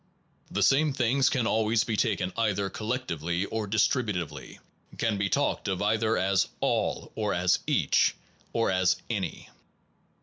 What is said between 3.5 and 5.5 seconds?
distributively, can be